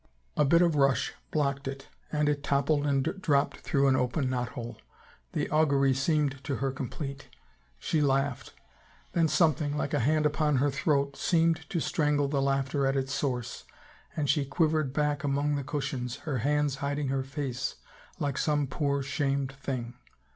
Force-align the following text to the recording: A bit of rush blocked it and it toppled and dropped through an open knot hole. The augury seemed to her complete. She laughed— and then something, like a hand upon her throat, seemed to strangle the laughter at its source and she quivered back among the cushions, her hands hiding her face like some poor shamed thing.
A 0.35 0.45
bit 0.45 0.63
of 0.63 0.73
rush 0.75 1.13
blocked 1.29 1.67
it 1.67 1.87
and 2.11 2.27
it 2.27 2.41
toppled 2.43 2.87
and 2.87 3.03
dropped 3.21 3.57
through 3.57 3.87
an 3.87 3.95
open 3.95 4.31
knot 4.31 4.49
hole. 4.49 4.77
The 5.33 5.47
augury 5.51 5.93
seemed 5.93 6.43
to 6.43 6.55
her 6.55 6.71
complete. 6.71 7.29
She 7.77 8.01
laughed— 8.01 8.51
and 9.13 9.25
then 9.27 9.27
something, 9.27 9.77
like 9.77 9.93
a 9.93 9.99
hand 9.99 10.25
upon 10.25 10.55
her 10.55 10.71
throat, 10.71 11.17
seemed 11.17 11.69
to 11.69 11.79
strangle 11.79 12.27
the 12.27 12.41
laughter 12.41 12.87
at 12.87 12.97
its 12.97 13.13
source 13.13 13.65
and 14.17 14.27
she 14.27 14.43
quivered 14.43 14.91
back 14.91 15.23
among 15.23 15.55
the 15.55 15.63
cushions, 15.63 16.15
her 16.25 16.39
hands 16.39 16.77
hiding 16.77 17.09
her 17.09 17.21
face 17.21 17.75
like 18.17 18.39
some 18.39 18.65
poor 18.65 19.03
shamed 19.03 19.51
thing. 19.51 19.93